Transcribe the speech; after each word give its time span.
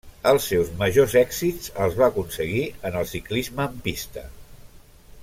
Els 0.29 0.45
seus 0.51 0.71
majors 0.79 1.13
èxits 1.21 1.69
els 1.85 1.99
va 2.01 2.07
aconseguir 2.07 2.65
en 2.91 2.99
el 3.03 3.09
ciclisme 3.13 3.69
en 3.71 3.79
pista. 3.89 4.29